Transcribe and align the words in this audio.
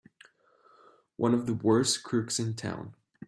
One 1.15 1.35
of 1.35 1.45
the 1.45 1.53
worst 1.53 2.01
crooks 2.01 2.39
in 2.39 2.55
town! 2.55 2.95